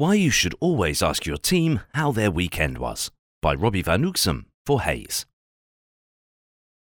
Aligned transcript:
Why 0.00 0.14
You 0.14 0.30
Should 0.30 0.54
Always 0.60 1.02
Ask 1.02 1.26
Your 1.26 1.36
Team 1.36 1.82
How 1.92 2.10
Their 2.10 2.30
Weekend 2.30 2.78
Was 2.78 3.10
by 3.42 3.54
Robbie 3.54 3.82
Vanuxem 3.82 4.46
for 4.64 4.80
Hays. 4.80 5.26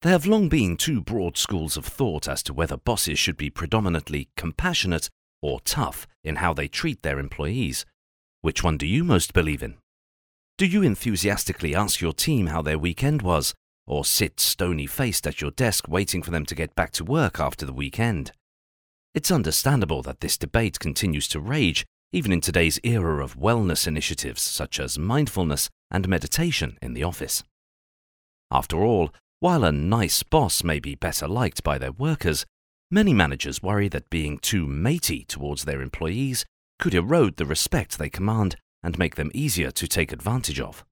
There 0.02 0.12
have 0.12 0.26
long 0.26 0.50
been 0.50 0.76
two 0.76 1.00
broad 1.00 1.38
schools 1.38 1.78
of 1.78 1.86
thought 1.86 2.28
as 2.28 2.42
to 2.42 2.52
whether 2.52 2.76
bosses 2.76 3.18
should 3.18 3.38
be 3.38 3.48
predominantly 3.48 4.28
compassionate 4.36 5.08
or 5.40 5.58
tough 5.60 6.06
in 6.22 6.36
how 6.36 6.52
they 6.52 6.68
treat 6.68 7.02
their 7.02 7.18
employees. 7.18 7.86
Which 8.42 8.62
one 8.62 8.76
do 8.76 8.86
you 8.86 9.04
most 9.04 9.32
believe 9.32 9.62
in? 9.62 9.76
Do 10.58 10.66
you 10.66 10.82
enthusiastically 10.82 11.74
ask 11.74 12.02
your 12.02 12.12
team 12.12 12.48
how 12.48 12.60
their 12.60 12.78
weekend 12.78 13.22
was, 13.22 13.54
or 13.86 14.04
sit 14.04 14.38
stony 14.38 14.86
faced 14.86 15.26
at 15.26 15.40
your 15.40 15.52
desk 15.52 15.88
waiting 15.88 16.22
for 16.22 16.30
them 16.30 16.44
to 16.44 16.54
get 16.54 16.74
back 16.74 16.90
to 16.90 17.04
work 17.04 17.40
after 17.40 17.64
the 17.64 17.72
weekend? 17.72 18.32
It's 19.14 19.30
understandable 19.30 20.02
that 20.02 20.20
this 20.20 20.36
debate 20.36 20.78
continues 20.78 21.26
to 21.28 21.40
rage 21.40 21.86
even 22.12 22.32
in 22.32 22.40
today's 22.40 22.80
era 22.82 23.22
of 23.22 23.36
wellness 23.36 23.86
initiatives 23.86 24.42
such 24.42 24.80
as 24.80 24.98
mindfulness 24.98 25.68
and 25.90 26.08
meditation 26.08 26.78
in 26.80 26.94
the 26.94 27.02
office. 27.02 27.42
After 28.50 28.82
all, 28.82 29.10
while 29.40 29.62
a 29.62 29.72
nice 29.72 30.22
boss 30.22 30.64
may 30.64 30.80
be 30.80 30.94
better 30.94 31.28
liked 31.28 31.62
by 31.62 31.78
their 31.78 31.92
workers, 31.92 32.44
many 32.90 33.12
managers 33.12 33.62
worry 33.62 33.88
that 33.88 34.10
being 34.10 34.38
too 34.38 34.66
matey 34.66 35.24
towards 35.24 35.64
their 35.64 35.82
employees 35.82 36.44
could 36.78 36.94
erode 36.94 37.36
the 37.36 37.46
respect 37.46 37.98
they 37.98 38.08
command 38.08 38.56
and 38.82 38.98
make 38.98 39.16
them 39.16 39.30
easier 39.34 39.70
to 39.70 39.86
take 39.86 40.12
advantage 40.12 40.60
of. 40.60 40.84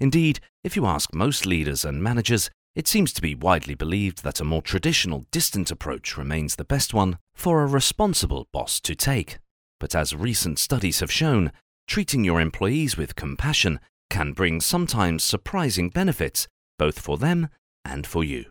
Indeed, 0.00 0.40
if 0.62 0.74
you 0.74 0.86
ask 0.86 1.14
most 1.14 1.46
leaders 1.46 1.84
and 1.84 2.02
managers, 2.02 2.50
it 2.74 2.88
seems 2.88 3.12
to 3.12 3.22
be 3.22 3.34
widely 3.34 3.74
believed 3.74 4.24
that 4.24 4.40
a 4.40 4.44
more 4.44 4.62
traditional, 4.62 5.26
distant 5.30 5.70
approach 5.70 6.16
remains 6.16 6.56
the 6.56 6.64
best 6.64 6.92
one 6.92 7.18
for 7.34 7.62
a 7.62 7.66
responsible 7.66 8.48
boss 8.52 8.80
to 8.80 8.94
take. 8.96 9.38
But 9.80 9.94
as 9.94 10.14
recent 10.14 10.58
studies 10.58 11.00
have 11.00 11.12
shown, 11.12 11.52
treating 11.86 12.24
your 12.24 12.40
employees 12.40 12.96
with 12.96 13.16
compassion 13.16 13.80
can 14.10 14.32
bring 14.32 14.60
sometimes 14.60 15.24
surprising 15.24 15.90
benefits 15.90 16.46
both 16.78 16.98
for 16.98 17.18
them 17.18 17.48
and 17.84 18.06
for 18.06 18.24
you. 18.24 18.46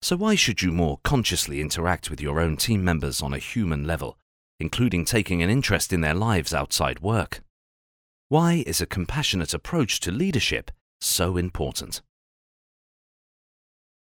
So, 0.00 0.16
why 0.16 0.34
should 0.34 0.62
you 0.62 0.72
more 0.72 0.98
consciously 1.04 1.60
interact 1.60 2.10
with 2.10 2.20
your 2.20 2.40
own 2.40 2.56
team 2.56 2.82
members 2.82 3.22
on 3.22 3.32
a 3.32 3.38
human 3.38 3.86
level, 3.86 4.18
including 4.58 5.04
taking 5.04 5.42
an 5.42 5.50
interest 5.50 5.92
in 5.92 6.00
their 6.00 6.14
lives 6.14 6.52
outside 6.52 7.00
work? 7.00 7.42
Why 8.28 8.64
is 8.66 8.80
a 8.80 8.86
compassionate 8.86 9.54
approach 9.54 10.00
to 10.00 10.10
leadership 10.10 10.70
so 11.00 11.36
important? 11.36 12.02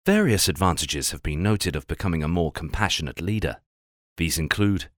Various 0.05 0.49
advantages 0.49 1.11
have 1.13 1.23
been 1.23 1.43
noted 1.43 1.75
of 1.75 1.87
becoming 1.87 2.23
a 2.23 2.29
more 2.29 2.53
compassionate 2.53 3.21
leader. 3.21 3.61
These 4.17 4.39
include 4.39 4.89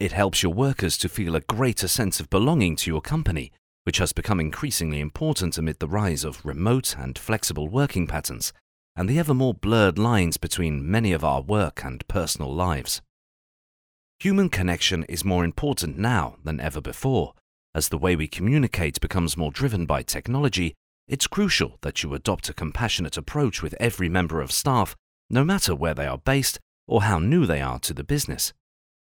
it 0.00 0.12
helps 0.12 0.42
your 0.42 0.52
workers 0.52 0.96
to 0.98 1.08
feel 1.08 1.34
a 1.34 1.40
greater 1.40 1.88
sense 1.88 2.20
of 2.20 2.30
belonging 2.30 2.76
to 2.76 2.90
your 2.90 3.00
company, 3.00 3.50
which 3.84 3.98
has 3.98 4.12
become 4.12 4.38
increasingly 4.38 5.00
important 5.00 5.58
amid 5.58 5.78
the 5.78 5.88
rise 5.88 6.24
of 6.24 6.44
remote 6.44 6.96
and 6.96 7.18
flexible 7.18 7.68
working 7.68 8.06
patterns 8.06 8.52
and 8.94 9.08
the 9.08 9.18
ever 9.18 9.32
more 9.32 9.54
blurred 9.54 9.98
lines 9.98 10.36
between 10.36 10.90
many 10.90 11.12
of 11.12 11.24
our 11.24 11.40
work 11.40 11.84
and 11.84 12.06
personal 12.08 12.52
lives. 12.52 13.00
Human 14.20 14.48
connection 14.48 15.04
is 15.04 15.24
more 15.24 15.44
important 15.44 15.96
now 15.96 16.36
than 16.42 16.58
ever 16.58 16.80
before. 16.80 17.34
As 17.74 17.88
the 17.88 17.98
way 17.98 18.16
we 18.16 18.26
communicate 18.26 19.00
becomes 19.00 19.36
more 19.36 19.52
driven 19.52 19.86
by 19.86 20.02
technology, 20.02 20.74
it's 21.06 21.28
crucial 21.28 21.78
that 21.82 22.02
you 22.02 22.12
adopt 22.12 22.48
a 22.48 22.54
compassionate 22.54 23.16
approach 23.16 23.62
with 23.62 23.76
every 23.78 24.08
member 24.08 24.40
of 24.40 24.50
staff, 24.50 24.96
no 25.30 25.44
matter 25.44 25.74
where 25.74 25.94
they 25.94 26.06
are 26.06 26.18
based 26.18 26.58
or 26.88 27.02
how 27.02 27.20
new 27.20 27.46
they 27.46 27.60
are 27.60 27.78
to 27.78 27.94
the 27.94 28.02
business. 28.02 28.52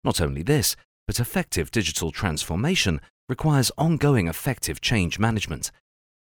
Not 0.04 0.22
only 0.22 0.44
this, 0.44 0.76
but 1.08 1.20
effective 1.20 1.72
digital 1.72 2.12
transformation 2.12 3.02
requires 3.30 3.72
ongoing 3.78 4.28
effective 4.28 4.82
change 4.82 5.20
management. 5.20 5.72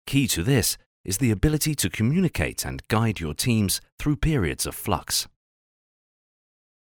Key 0.05 0.27
to 0.27 0.43
this 0.43 0.77
is 1.05 1.17
the 1.17 1.31
ability 1.31 1.75
to 1.75 1.89
communicate 1.89 2.65
and 2.65 2.87
guide 2.87 3.19
your 3.19 3.33
teams 3.33 3.81
through 3.97 4.17
periods 4.17 4.65
of 4.65 4.75
flux. 4.75 5.27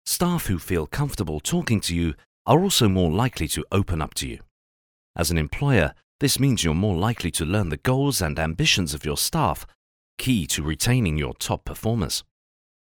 Staff 0.05 0.47
who 0.47 0.57
feel 0.57 0.87
comfortable 0.87 1.39
talking 1.39 1.79
to 1.81 1.95
you 1.95 2.13
are 2.45 2.61
also 2.61 2.87
more 2.87 3.11
likely 3.11 3.47
to 3.49 3.65
open 3.71 4.01
up 4.01 4.13
to 4.15 4.27
you. 4.27 4.39
As 5.15 5.31
an 5.31 5.37
employer, 5.37 5.93
this 6.19 6.39
means 6.39 6.63
you're 6.63 6.73
more 6.73 6.95
likely 6.95 7.29
to 7.31 7.45
learn 7.45 7.69
the 7.69 7.77
goals 7.77 8.21
and 8.21 8.39
ambitions 8.39 8.93
of 8.93 9.05
your 9.05 9.17
staff, 9.17 9.67
key 10.17 10.47
to 10.47 10.63
retaining 10.63 11.17
your 11.17 11.33
top 11.33 11.65
performers. 11.65 12.23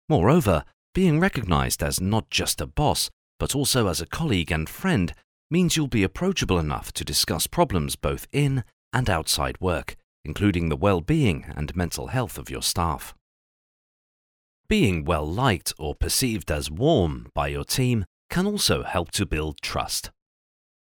Moreover, 0.09 0.65
being 0.93 1.19
recognized 1.19 1.81
as 1.81 2.01
not 2.01 2.29
just 2.29 2.59
a 2.59 2.67
boss, 2.67 3.09
but 3.43 3.55
also 3.55 3.89
as 3.89 3.99
a 3.99 4.05
colleague 4.05 4.53
and 4.53 4.69
friend 4.69 5.13
means 5.51 5.75
you'll 5.75 5.85
be 5.85 6.01
approachable 6.01 6.57
enough 6.57 6.93
to 6.93 7.03
discuss 7.03 7.45
problems 7.45 7.97
both 7.97 8.25
in 8.31 8.63
and 8.93 9.09
outside 9.09 9.59
work, 9.59 9.97
including 10.23 10.69
the 10.69 10.77
well 10.77 11.01
being 11.01 11.43
and 11.53 11.75
mental 11.75 12.07
health 12.07 12.37
of 12.37 12.49
your 12.49 12.61
staff. 12.61 13.13
Being 14.69 15.03
well 15.03 15.29
liked 15.29 15.73
or 15.77 15.93
perceived 15.93 16.49
as 16.49 16.71
warm 16.71 17.31
by 17.33 17.49
your 17.49 17.65
team 17.65 18.05
can 18.29 18.47
also 18.47 18.83
help 18.83 19.11
to 19.11 19.25
build 19.25 19.57
trust. 19.61 20.09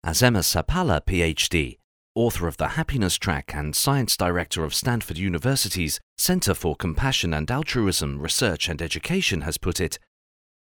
As 0.05 0.23
Emma 0.23 0.39
Seppala, 0.39 1.01
PhD, 1.05 1.79
author 2.15 2.47
of 2.47 2.57
the 2.57 2.69
Happiness 2.79 3.17
Track 3.17 3.53
and 3.53 3.75
science 3.75 4.17
director 4.17 4.63
of 4.63 4.77
Stanford 4.77 5.19
University's 5.19 5.99
Center 6.17 6.55
for 6.55 6.77
Compassion 6.77 7.35
and 7.35 7.51
Altruism 7.51 8.21
Research 8.21 8.69
and 8.69 8.81
Education, 8.81 9.41
has 9.41 9.59
put 9.59 9.81
it, 9.81 9.99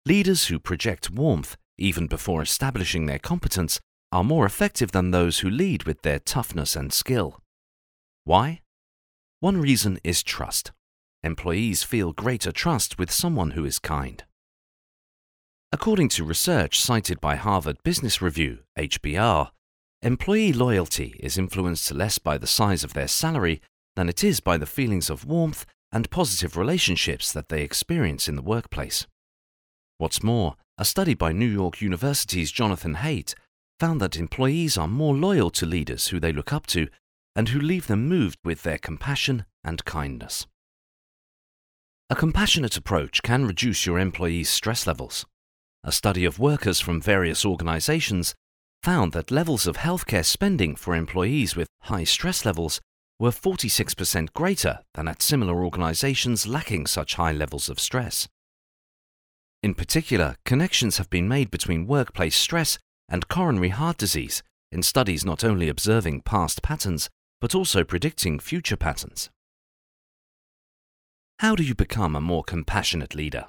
leaders 0.07 0.47
who 0.47 0.59
project 0.59 1.11
warmth 1.11 1.57
even 1.81 2.07
before 2.07 2.43
establishing 2.43 3.07
their 3.07 3.19
competence, 3.19 3.81
are 4.13 4.23
more 4.23 4.47
effective 4.47 4.93
than 4.93 5.11
those 5.11 5.41
who 5.41 5.51
lead 5.51 5.85
with 5.85 6.03
their 6.03 6.19
toughness 6.19 6.77
and 6.77 6.93
skill. 6.93 7.41
Why? 8.25 8.61
One 9.41 9.61
reason 9.61 9.99
is 10.05 10.23
trust. 10.23 10.73
Employees 11.23 11.83
feel 11.83 12.13
greater 12.13 12.53
trust 12.53 12.99
with 12.99 13.11
someone 13.11 13.53
who 13.53 13.65
is 13.65 13.79
kind. 13.79 14.23
According 15.73 16.09
to 16.11 16.25
research 16.25 16.81
cited 16.81 17.21
by 17.21 17.37
Harvard 17.37 17.77
Business 17.83 18.21
Review, 18.21 18.59
HBR, 18.79 19.51
employee 20.03 20.53
loyalty 20.53 21.15
is 21.21 21.39
influenced 21.39 21.93
less 21.93 22.19
by 22.19 22.39
the 22.39 22.47
size 22.47 22.83
of 22.83 22.93
their 22.93 23.09
salary 23.09 23.61
than 23.97 24.09
it 24.09 24.25
is 24.25 24.41
by 24.41 24.57
the 24.57 24.67
feelings 24.67 25.11
of 25.11 25.25
warmth 25.25 25.65
and 25.93 26.11
positive 26.11 26.57
relationships 26.57 27.33
that 27.33 27.49
they 27.49 27.63
experience 27.63 28.29
in 28.29 28.37
the 28.37 28.43
workplace. 28.43 29.07
What's 29.99 30.23
more, 30.23 30.57
a 30.81 30.85
study 30.85 31.13
by 31.13 31.31
New 31.31 31.45
York 31.47 31.83
University's 31.83 32.51
Jonathan 32.51 32.95
Haidt 32.95 33.35
found 33.79 34.01
that 34.01 34.17
employees 34.17 34.79
are 34.79 34.89
more 34.89 35.15
loyal 35.15 35.51
to 35.51 35.67
leaders 35.67 36.07
who 36.07 36.19
they 36.19 36.33
look 36.33 36.55
up 36.55 36.67
to 36.69 36.89
and 37.37 37.51
who 37.51 37.61
leave 37.61 37.87
them 37.87 38.09
moved 38.09 38.39
with 38.45 38.63
their 38.63 38.79
compassion 38.79 39.45
and 39.63 39.85
kindness. 39.85 40.47
A 42.09 42.17
compassionate 42.17 42.79
approach 42.79 43.23
can 43.23 43.45
reduce 43.45 43.85
your 43.85 43.99
employees' 43.99 44.49
stress 44.49 44.87
levels. 44.87 45.27
A 45.85 45.93
study 45.93 46.25
of 46.25 46.39
workers 46.39 46.81
from 46.81 47.03
various 47.03 47.45
organizations 47.45 48.35
found 48.83 49.13
that 49.13 49.31
levels 49.31 49.67
of 49.67 49.77
healthcare 49.77 50.25
spending 50.25 50.77
for 50.77 50.95
employees 50.97 51.55
with 51.55 51.69
high 51.83 52.05
stress 52.05 52.47
levels 52.47 52.81
were 53.19 53.31
46% 53.31 54.33
greater 54.33 54.79
than 54.95 55.09
at 55.09 55.21
similar 55.21 55.63
organizations 55.63 56.47
lacking 56.47 56.87
such 56.87 57.17
high 57.17 57.33
levels 57.33 57.69
of 57.69 57.79
stress. 57.79 58.29
In 59.63 59.75
particular, 59.75 60.37
connections 60.45 60.97
have 60.97 61.11
been 61.11 61.29
made 61.29 61.51
between 61.51 61.87
workplace 61.87 62.35
stress 62.35 62.79
and 63.09 63.29
coronary 63.29 63.69
heart 63.69 63.99
disease 63.99 64.43
in 64.73 64.83
studies 64.83 65.25
not 65.25 65.45
only 65.45 65.69
observing 65.69 66.23
past 66.23 66.63
patterns, 66.63 67.11
but 67.41 67.55
also 67.55 67.85
predicting 67.85 68.39
future 68.39 68.77
patterns. 68.77 69.31
How 71.41 71.55
do 71.55 71.63
you 71.63 71.75
become 71.75 72.15
a 72.15 72.21
more 72.21 72.45
compassionate 72.45 73.15
leader? 73.15 73.47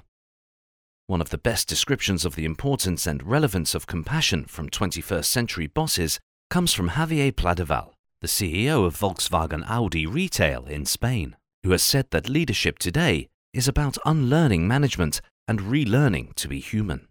One 1.06 1.20
of 1.20 1.30
the 1.30 1.38
best 1.38 1.68
descriptions 1.68 2.24
of 2.24 2.34
the 2.36 2.44
importance 2.44 3.06
and 3.06 3.22
relevance 3.22 3.74
of 3.74 3.86
compassion 3.86 4.44
from 4.44 4.70
21st 4.70 5.24
century 5.24 5.66
bosses 5.66 6.20
comes 6.50 6.72
from 6.72 6.90
Javier 6.90 7.32
Pladevall, 7.32 7.92
the 8.20 8.28
CEO 8.28 8.84
of 8.84 8.98
Volkswagen 8.98 9.64
Audi 9.68 10.06
Retail 10.06 10.64
in 10.66 10.84
Spain, 10.84 11.36
who 11.62 11.70
has 11.70 11.82
said 11.82 12.10
that 12.10 12.28
leadership 12.28 12.78
today 12.78 13.28
is 13.52 13.68
about 13.68 13.98
unlearning 14.06 14.66
management 14.66 15.20
and 15.52 15.60
relearning 15.60 16.34
to 16.34 16.48
be 16.48 16.60
human. 16.60 17.06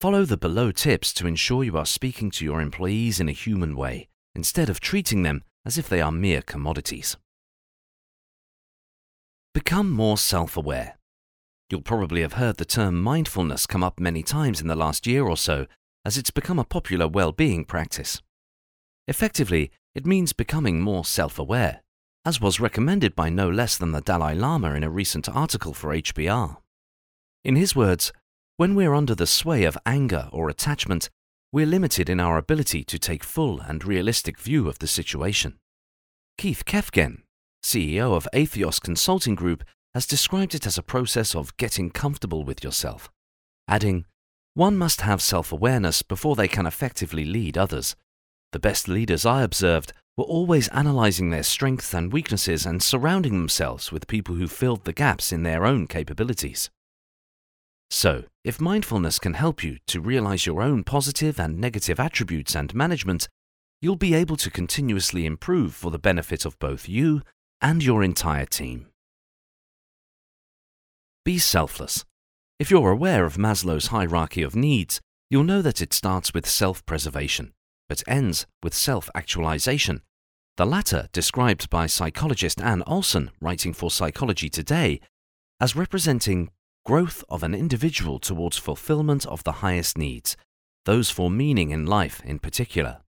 Follow 0.00 0.24
the 0.24 0.38
below 0.38 0.72
tips 0.72 1.12
to 1.12 1.26
ensure 1.26 1.62
you 1.62 1.76
are 1.76 1.84
speaking 1.84 2.30
to 2.30 2.46
your 2.46 2.62
employees 2.62 3.20
in 3.20 3.28
a 3.28 3.32
human 3.32 3.76
way 3.76 4.08
instead 4.34 4.70
of 4.70 4.80
treating 4.80 5.22
them 5.22 5.42
as 5.66 5.76
if 5.76 5.86
they 5.86 6.00
are 6.00 6.10
mere 6.10 6.40
commodities. 6.40 7.18
Become 9.52 9.90
more 9.90 10.16
self 10.16 10.56
aware. 10.56 10.96
You'll 11.68 11.82
probably 11.82 12.22
have 12.22 12.40
heard 12.40 12.56
the 12.56 12.64
term 12.64 13.02
mindfulness 13.02 13.66
come 13.66 13.84
up 13.84 14.00
many 14.00 14.22
times 14.22 14.62
in 14.62 14.66
the 14.66 14.74
last 14.74 15.06
year 15.06 15.26
or 15.26 15.36
so, 15.36 15.66
as 16.06 16.16
it's 16.16 16.30
become 16.30 16.58
a 16.58 16.64
popular 16.64 17.06
well 17.06 17.32
being 17.32 17.66
practice. 17.66 18.22
Effectively, 19.06 19.70
it 19.94 20.06
means 20.06 20.32
becoming 20.32 20.80
more 20.80 21.04
self 21.04 21.38
aware, 21.38 21.82
as 22.24 22.40
was 22.40 22.60
recommended 22.60 23.14
by 23.14 23.28
no 23.28 23.50
less 23.50 23.76
than 23.76 23.92
the 23.92 24.00
Dalai 24.00 24.34
Lama 24.34 24.72
in 24.72 24.82
a 24.82 24.88
recent 24.88 25.28
article 25.28 25.74
for 25.74 25.90
HBR. 25.90 26.63
In 27.44 27.56
his 27.56 27.76
words, 27.76 28.10
when 28.56 28.74
we're 28.74 28.94
under 28.94 29.14
the 29.14 29.26
sway 29.26 29.64
of 29.64 29.76
anger 29.84 30.30
or 30.32 30.48
attachment, 30.48 31.10
we're 31.52 31.66
limited 31.66 32.08
in 32.08 32.18
our 32.18 32.38
ability 32.38 32.84
to 32.84 32.98
take 32.98 33.22
full 33.22 33.60
and 33.60 33.84
realistic 33.84 34.38
view 34.38 34.66
of 34.66 34.78
the 34.78 34.86
situation. 34.86 35.58
Keith 36.38 36.64
Kefgen, 36.64 37.22
CEO 37.62 38.16
of 38.16 38.26
Atheos 38.32 38.80
Consulting 38.80 39.34
Group, 39.34 39.62
has 39.92 40.06
described 40.06 40.54
it 40.54 40.66
as 40.66 40.78
a 40.78 40.82
process 40.82 41.34
of 41.34 41.56
getting 41.58 41.90
comfortable 41.90 42.44
with 42.44 42.64
yourself, 42.64 43.10
adding, 43.68 44.06
One 44.54 44.78
must 44.78 45.02
have 45.02 45.20
self 45.20 45.52
awareness 45.52 46.00
before 46.00 46.36
they 46.36 46.48
can 46.48 46.66
effectively 46.66 47.26
lead 47.26 47.58
others. 47.58 47.94
The 48.52 48.58
best 48.58 48.88
leaders 48.88 49.26
I 49.26 49.42
observed 49.42 49.92
were 50.16 50.24
always 50.24 50.68
analyzing 50.68 51.28
their 51.28 51.42
strengths 51.42 51.92
and 51.92 52.12
weaknesses 52.12 52.64
and 52.64 52.82
surrounding 52.82 53.34
themselves 53.34 53.92
with 53.92 54.06
people 54.06 54.36
who 54.36 54.48
filled 54.48 54.84
the 54.84 54.92
gaps 54.92 55.30
in 55.30 55.42
their 55.42 55.66
own 55.66 55.86
capabilities. 55.86 56.70
So, 57.94 58.24
if 58.42 58.60
mindfulness 58.60 59.20
can 59.20 59.34
help 59.34 59.62
you 59.62 59.78
to 59.86 60.00
realize 60.00 60.46
your 60.46 60.62
own 60.62 60.82
positive 60.82 61.38
and 61.38 61.60
negative 61.60 62.00
attributes 62.00 62.56
and 62.56 62.74
management, 62.74 63.28
you'll 63.80 63.94
be 63.94 64.14
able 64.14 64.36
to 64.38 64.50
continuously 64.50 65.24
improve 65.24 65.76
for 65.76 65.92
the 65.92 65.98
benefit 66.00 66.44
of 66.44 66.58
both 66.58 66.88
you 66.88 67.22
and 67.60 67.84
your 67.84 68.02
entire 68.02 68.46
team. 68.46 68.88
Be 71.24 71.38
selfless. 71.38 72.04
If 72.58 72.68
you're 72.68 72.90
aware 72.90 73.24
of 73.24 73.36
Maslow's 73.36 73.86
hierarchy 73.86 74.42
of 74.42 74.56
needs, 74.56 75.00
you'll 75.30 75.44
know 75.44 75.62
that 75.62 75.80
it 75.80 75.92
starts 75.92 76.34
with 76.34 76.48
self 76.48 76.84
preservation, 76.86 77.52
but 77.88 78.02
ends 78.08 78.44
with 78.60 78.74
self 78.74 79.08
actualization. 79.14 80.02
The 80.56 80.66
latter 80.66 81.06
described 81.12 81.70
by 81.70 81.86
psychologist 81.86 82.60
Anne 82.60 82.82
Olson, 82.88 83.30
writing 83.40 83.72
for 83.72 83.88
Psychology 83.88 84.48
Today, 84.48 85.00
as 85.60 85.76
representing 85.76 86.50
growth 86.84 87.24
of 87.30 87.42
an 87.42 87.54
individual 87.54 88.18
towards 88.18 88.58
fulfillment 88.58 89.26
of 89.26 89.42
the 89.44 89.60
highest 89.64 89.96
needs, 89.96 90.36
those 90.84 91.10
for 91.10 91.30
meaning 91.30 91.70
in 91.70 91.86
life 91.86 92.20
in 92.24 92.38
particular. 92.38 92.98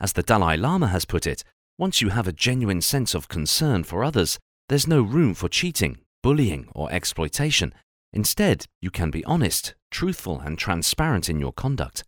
As 0.00 0.12
the 0.12 0.22
Dalai 0.22 0.56
Lama 0.56 0.88
has 0.88 1.04
put 1.04 1.26
it, 1.26 1.44
once 1.78 2.02
you 2.02 2.08
have 2.08 2.26
a 2.26 2.32
genuine 2.32 2.80
sense 2.80 3.14
of 3.14 3.28
concern 3.28 3.84
for 3.84 4.02
others, 4.02 4.38
there's 4.68 4.88
no 4.88 5.00
room 5.00 5.32
for 5.32 5.48
cheating, 5.48 5.98
bullying, 6.22 6.68
or 6.74 6.90
exploitation. 6.90 7.72
Instead, 8.12 8.66
you 8.82 8.90
can 8.90 9.10
be 9.10 9.24
honest, 9.24 9.74
truthful, 9.90 10.40
and 10.40 10.58
transparent 10.58 11.28
in 11.28 11.38
your 11.38 11.52
conduct. 11.52 12.02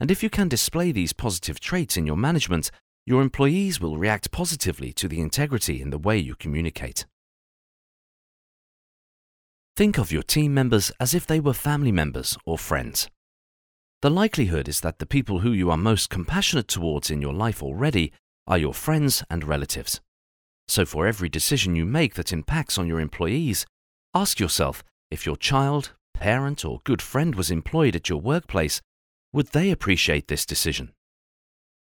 And 0.00 0.10
if 0.10 0.22
you 0.22 0.30
can 0.30 0.48
display 0.48 0.90
these 0.90 1.12
positive 1.12 1.60
traits 1.60 1.96
in 1.96 2.04
your 2.04 2.16
management, 2.16 2.70
your 3.06 3.22
employees 3.22 3.80
will 3.80 3.96
react 3.96 4.32
positively 4.32 4.92
to 4.94 5.06
the 5.06 5.20
integrity 5.20 5.80
in 5.80 5.90
the 5.90 5.98
way 5.98 6.18
you 6.18 6.34
communicate. 6.34 7.06
Think 9.76 9.98
of 9.98 10.12
your 10.12 10.22
team 10.22 10.54
members 10.54 10.92
as 11.00 11.14
if 11.14 11.26
they 11.26 11.40
were 11.40 11.52
family 11.52 11.90
members 11.90 12.38
or 12.46 12.56
friends. 12.56 13.08
The 14.02 14.10
likelihood 14.10 14.68
is 14.68 14.80
that 14.82 15.00
the 15.00 15.06
people 15.06 15.40
who 15.40 15.50
you 15.50 15.68
are 15.68 15.76
most 15.76 16.10
compassionate 16.10 16.68
towards 16.68 17.10
in 17.10 17.20
your 17.20 17.32
life 17.32 17.60
already 17.60 18.12
are 18.46 18.58
your 18.58 18.72
friends 18.72 19.24
and 19.28 19.42
relatives. 19.42 20.00
So, 20.68 20.84
for 20.84 21.08
every 21.08 21.28
decision 21.28 21.74
you 21.74 21.84
make 21.84 22.14
that 22.14 22.32
impacts 22.32 22.78
on 22.78 22.86
your 22.86 23.00
employees, 23.00 23.66
ask 24.14 24.38
yourself 24.38 24.84
if 25.10 25.26
your 25.26 25.36
child, 25.36 25.90
parent, 26.14 26.64
or 26.64 26.80
good 26.84 27.02
friend 27.02 27.34
was 27.34 27.50
employed 27.50 27.96
at 27.96 28.08
your 28.08 28.20
workplace, 28.20 28.80
would 29.32 29.48
they 29.48 29.72
appreciate 29.72 30.28
this 30.28 30.46
decision? 30.46 30.92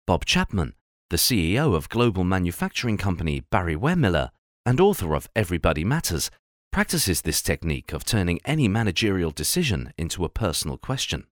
Bob 0.07 0.23
Chapman, 0.23 0.75
the 1.09 1.17
CEO 1.17 1.75
of 1.75 1.89
global 1.89 2.23
manufacturing 2.23 2.97
company 2.97 3.43
Barry 3.51 3.75
Wehmiller 3.75 4.29
and 4.65 4.79
author 4.79 5.13
of 5.13 5.27
Everybody 5.35 5.83
Matters, 5.83 6.31
practices 6.71 7.21
this 7.21 7.41
technique 7.41 7.91
of 7.91 8.05
turning 8.05 8.39
any 8.45 8.67
managerial 8.67 9.31
decision 9.31 9.93
into 9.97 10.23
a 10.23 10.29
personal 10.29 10.77
question. 10.77 11.25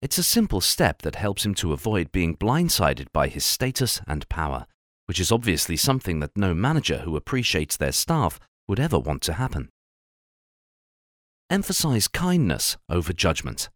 It's 0.00 0.18
a 0.18 0.24
simple 0.24 0.60
step 0.60 1.02
that 1.02 1.14
helps 1.14 1.46
him 1.46 1.54
to 1.54 1.72
avoid 1.72 2.10
being 2.10 2.36
blindsided 2.36 3.06
by 3.12 3.28
his 3.28 3.44
status 3.44 4.00
and 4.08 4.28
power, 4.28 4.66
which 5.06 5.20
is 5.20 5.30
obviously 5.30 5.76
something 5.76 6.18
that 6.18 6.36
no 6.36 6.54
manager 6.54 6.98
who 6.98 7.16
appreciates 7.16 7.76
their 7.76 7.92
staff 7.92 8.40
would 8.66 8.80
ever 8.80 8.98
want 8.98 9.22
to 9.22 9.34
happen. 9.34 9.68
Emphasize 11.48 12.08
kindness 12.08 12.76
over 12.88 13.12
judgment. 13.12 13.68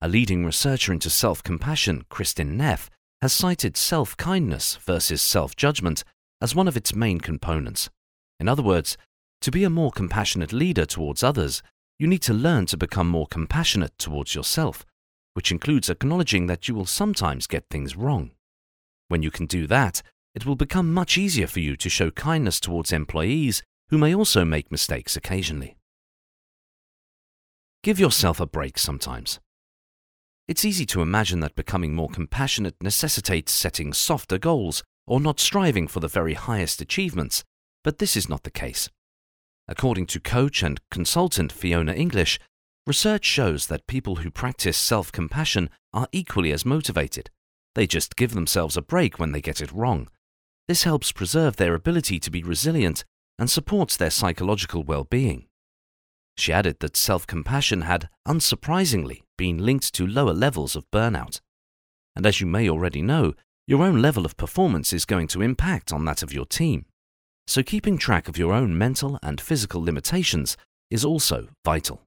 A 0.00 0.08
leading 0.08 0.46
researcher 0.46 0.92
into 0.92 1.10
self 1.10 1.42
compassion, 1.42 2.04
Kristin 2.10 2.52
Neff, 2.52 2.88
has 3.20 3.32
cited 3.32 3.76
self 3.76 4.16
kindness 4.16 4.76
versus 4.76 5.20
self 5.20 5.56
judgment 5.56 6.04
as 6.40 6.54
one 6.54 6.68
of 6.68 6.76
its 6.76 6.94
main 6.94 7.20
components. 7.20 7.90
In 8.40 8.48
other 8.48 8.62
words, 8.62 8.96
to 9.44 9.50
be 9.50 9.62
a 9.62 9.68
more 9.68 9.90
compassionate 9.90 10.54
leader 10.54 10.86
towards 10.86 11.22
others, 11.22 11.62
you 11.98 12.06
need 12.06 12.22
to 12.22 12.32
learn 12.32 12.64
to 12.64 12.78
become 12.78 13.06
more 13.06 13.26
compassionate 13.26 13.92
towards 13.98 14.34
yourself, 14.34 14.86
which 15.34 15.52
includes 15.52 15.90
acknowledging 15.90 16.46
that 16.46 16.66
you 16.66 16.74
will 16.74 16.86
sometimes 16.86 17.46
get 17.46 17.68
things 17.68 17.94
wrong. 17.94 18.30
When 19.08 19.22
you 19.22 19.30
can 19.30 19.44
do 19.44 19.66
that, 19.66 20.00
it 20.34 20.46
will 20.46 20.56
become 20.56 20.94
much 20.94 21.18
easier 21.18 21.46
for 21.46 21.60
you 21.60 21.76
to 21.76 21.90
show 21.90 22.10
kindness 22.10 22.58
towards 22.58 22.90
employees 22.90 23.62
who 23.90 23.98
may 23.98 24.14
also 24.14 24.46
make 24.46 24.72
mistakes 24.72 25.14
occasionally. 25.14 25.76
Give 27.82 28.00
yourself 28.00 28.40
a 28.40 28.46
break 28.46 28.78
sometimes. 28.78 29.40
It's 30.48 30.64
easy 30.64 30.86
to 30.86 31.02
imagine 31.02 31.40
that 31.40 31.54
becoming 31.54 31.94
more 31.94 32.08
compassionate 32.08 32.82
necessitates 32.82 33.52
setting 33.52 33.92
softer 33.92 34.38
goals 34.38 34.82
or 35.06 35.20
not 35.20 35.38
striving 35.38 35.86
for 35.86 36.00
the 36.00 36.08
very 36.08 36.32
highest 36.32 36.80
achievements, 36.80 37.44
but 37.82 37.98
this 37.98 38.16
is 38.16 38.26
not 38.26 38.44
the 38.44 38.50
case. 38.50 38.88
According 39.66 40.06
to 40.06 40.20
coach 40.20 40.62
and 40.62 40.80
consultant 40.90 41.50
Fiona 41.50 41.94
English, 41.94 42.38
research 42.86 43.24
shows 43.24 43.66
that 43.68 43.86
people 43.86 44.16
who 44.16 44.30
practice 44.30 44.76
self 44.76 45.10
compassion 45.10 45.70
are 45.92 46.08
equally 46.12 46.52
as 46.52 46.66
motivated. 46.66 47.30
They 47.74 47.86
just 47.86 48.16
give 48.16 48.34
themselves 48.34 48.76
a 48.76 48.82
break 48.82 49.18
when 49.18 49.32
they 49.32 49.40
get 49.40 49.60
it 49.60 49.72
wrong. 49.72 50.08
This 50.68 50.84
helps 50.84 51.12
preserve 51.12 51.56
their 51.56 51.74
ability 51.74 52.20
to 52.20 52.30
be 52.30 52.42
resilient 52.42 53.04
and 53.38 53.50
supports 53.50 53.96
their 53.96 54.10
psychological 54.10 54.82
well 54.82 55.04
being. 55.04 55.46
She 56.36 56.52
added 56.52 56.80
that 56.80 56.96
self 56.96 57.26
compassion 57.26 57.82
had, 57.82 58.10
unsurprisingly, 58.28 59.22
been 59.38 59.64
linked 59.64 59.94
to 59.94 60.06
lower 60.06 60.34
levels 60.34 60.76
of 60.76 60.90
burnout. 60.90 61.40
And 62.14 62.26
as 62.26 62.40
you 62.40 62.46
may 62.46 62.68
already 62.68 63.02
know, 63.02 63.32
your 63.66 63.82
own 63.82 64.02
level 64.02 64.26
of 64.26 64.36
performance 64.36 64.92
is 64.92 65.06
going 65.06 65.28
to 65.28 65.42
impact 65.42 65.92
on 65.92 66.04
that 66.04 66.22
of 66.22 66.32
your 66.34 66.44
team 66.44 66.84
so 67.46 67.62
keeping 67.62 67.98
track 67.98 68.28
of 68.28 68.38
your 68.38 68.52
own 68.52 68.76
mental 68.76 69.18
and 69.22 69.40
physical 69.40 69.82
limitations 69.82 70.56
is 70.90 71.04
also 71.04 71.48
vital. 71.64 72.02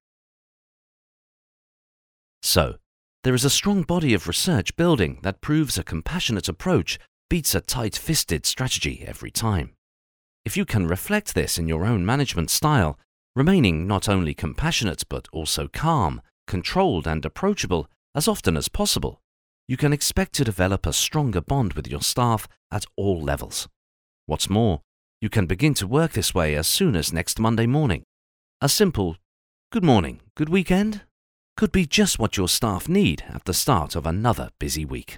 So, 2.41 2.77
there 3.23 3.35
is 3.35 3.43
a 3.43 3.49
strong 3.49 3.83
body 3.83 4.13
of 4.13 4.27
research 4.27 4.75
building 4.75 5.19
that 5.23 5.41
proves 5.41 5.77
a 5.77 5.83
compassionate 5.83 6.47
approach 6.47 6.97
beats 7.29 7.53
a 7.53 7.61
tight 7.61 7.95
fisted 7.95 8.45
strategy 8.45 9.03
every 9.05 9.31
time. 9.31 9.73
If 10.45 10.55
you 10.55 10.65
can 10.65 10.87
reflect 10.87 11.35
this 11.35 11.57
in 11.57 11.67
your 11.67 11.85
own 11.85 12.05
management 12.05 12.49
style, 12.49 12.97
remaining 13.35 13.85
not 13.85 14.07
only 14.07 14.33
compassionate 14.33 15.03
but 15.09 15.27
also 15.33 15.67
calm, 15.67 16.21
controlled, 16.47 17.05
and 17.05 17.25
approachable 17.25 17.89
as 18.15 18.27
often 18.27 18.55
as 18.55 18.69
possible, 18.69 19.21
you 19.67 19.75
can 19.75 19.91
expect 19.91 20.33
to 20.33 20.45
develop 20.45 20.85
a 20.85 20.93
stronger 20.93 21.41
bond 21.41 21.73
with 21.73 21.87
your 21.87 22.01
staff 22.01 22.47
at 22.71 22.85
all 22.95 23.21
levels. 23.21 23.67
What's 24.25 24.49
more, 24.49 24.81
you 25.19 25.29
can 25.29 25.47
begin 25.47 25.73
to 25.75 25.87
work 25.87 26.11
this 26.11 26.33
way 26.33 26.55
as 26.55 26.67
soon 26.67 26.95
as 26.95 27.11
next 27.11 27.39
Monday 27.39 27.65
morning. 27.65 28.03
A 28.61 28.69
simple, 28.69 29.17
good 29.71 29.83
morning, 29.83 30.21
good 30.35 30.49
weekend, 30.49 31.01
could 31.55 31.71
be 31.71 31.85
just 31.85 32.19
what 32.19 32.37
your 32.37 32.47
staff 32.47 32.87
need 32.87 33.23
at 33.27 33.45
the 33.45 33.53
start 33.53 33.95
of 33.95 34.05
another 34.05 34.49
busy 34.59 34.85
week. 34.85 35.17